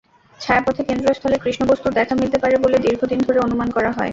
[0.39, 4.09] ছায়াপথের কেন্দ্রস্থলে কৃষ্ণবস্তুর দেখা মিলতে পারে বলে দীর্ঘদিন ধরে অনুমান করা হয়।